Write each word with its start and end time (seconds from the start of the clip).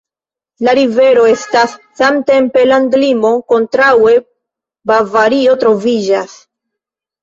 La 0.67 0.73
rivero 0.79 1.25
estas 1.33 1.75
samtempe 2.01 2.65
landlimo, 2.71 3.35
kontraŭe 3.55 4.19
Bavario 4.95 5.59
troviĝas. 5.65 6.41